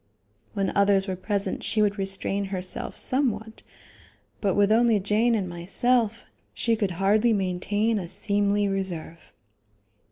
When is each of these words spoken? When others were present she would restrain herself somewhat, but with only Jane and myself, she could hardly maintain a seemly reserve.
When 0.53 0.75
others 0.75 1.05
were 1.07 1.15
present 1.15 1.63
she 1.63 1.79
would 1.79 1.99
restrain 1.99 2.45
herself 2.45 2.97
somewhat, 2.97 3.61
but 4.39 4.55
with 4.55 4.71
only 4.71 4.99
Jane 4.99 5.35
and 5.35 5.47
myself, 5.47 6.21
she 6.55 6.75
could 6.75 6.89
hardly 6.97 7.33
maintain 7.33 7.99
a 7.99 8.07
seemly 8.07 8.67
reserve. 8.67 9.19